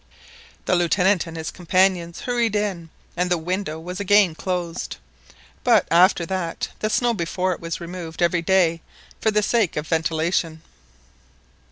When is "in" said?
2.55-2.89